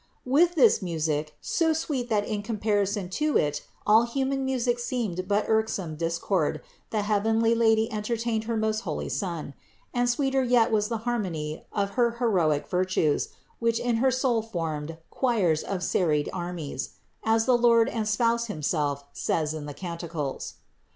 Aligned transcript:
537. 0.23 0.49
With 0.49 0.55
this 0.55 0.81
music, 0.81 1.35
so 1.41 1.73
sweet 1.73 2.09
that 2.09 2.25
in 2.27 2.41
comparison 2.41 3.07
to 3.09 3.37
it 3.37 3.67
all 3.85 4.07
human 4.07 4.43
music 4.43 4.79
seemed 4.79 5.27
but 5.27 5.45
irksome 5.47 5.95
discord, 5.95 6.59
the 6.89 7.03
heavenly 7.03 7.53
Lady 7.53 7.87
entertained 7.93 8.45
her 8.45 8.57
most 8.57 8.79
holy 8.79 9.09
Son; 9.09 9.53
and 9.93 10.09
sweeter 10.09 10.41
yet 10.41 10.71
was 10.71 10.87
the 10.87 11.05
harmony 11.05 11.67
of 11.71 11.91
her 11.91 12.13
heroic 12.13 12.67
virtues, 12.67 13.29
which 13.59 13.79
in 13.79 13.97
her 13.97 14.09
soul 14.09 14.41
formed 14.41 14.97
"choirs 15.11 15.61
as 15.61 15.71
of 15.75 15.83
serried 15.83 16.31
armies/' 16.33 16.93
as 17.23 17.45
the 17.45 17.55
Lord 17.55 17.87
and 17.87 18.07
Spouse 18.07 18.47
himself 18.47 19.03
says 19.13 19.53
in 19.53 19.67
the 19.67 19.73
Canticles. 19.75 20.55